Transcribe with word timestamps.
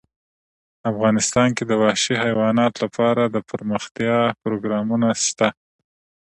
افغانستان 0.91 1.49
کې 1.57 1.63
د 1.67 1.71
وحشي 1.81 2.15
حیوانات 2.23 2.73
لپاره 2.83 3.21
دپرمختیا 3.37 4.17
پروګرامونه 4.43 5.07
شته. 5.25 5.47